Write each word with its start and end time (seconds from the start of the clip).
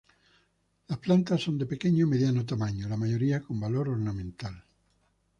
Las 0.87 0.97
plantas 0.97 1.43
son 1.43 1.59
de 1.59 1.67
pequeño 1.67 2.05
o 2.05 2.09
mediano 2.09 2.41
tamaño, 2.43 2.89
la 2.89 2.97
mayoría 2.97 3.39
con 3.45 3.59
valor 3.59 3.87
ornamental. 3.87 4.65